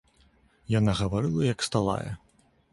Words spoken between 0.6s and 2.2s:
Яна гаварыла, як сталая.